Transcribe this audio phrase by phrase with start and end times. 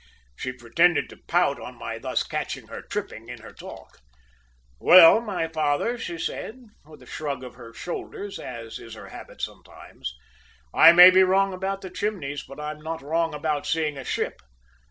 [0.35, 3.99] "She pretended to pout on my thus catching her tripping in her talk.
[4.81, 6.21] "`Well, my father,' said
[6.55, 10.15] she, with a shrug of her shoulders, as is her habit sometimes,
[10.73, 14.03] `I may be wrong about the chimneys, but I am not wrong about seeing a
[14.03, 14.41] ship.